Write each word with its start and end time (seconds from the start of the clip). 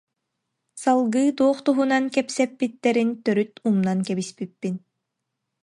Салгыы 0.81 1.27
туох 1.37 1.57
туһунан 1.65 2.05
кэпсэппиттэрин 2.15 3.09
төрүт 3.23 3.53
умнан 3.67 3.99
кэбиспиппин 4.07 4.75